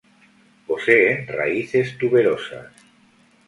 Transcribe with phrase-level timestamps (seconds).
[0.69, 2.73] Poseen raíces tuberosas.